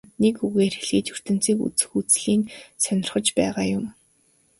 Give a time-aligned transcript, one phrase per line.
[0.21, 2.49] Нэг үгээр хэлэхэд ертөнцийг үзэх үзлий нь
[2.83, 3.85] сонирхож байгаа юм.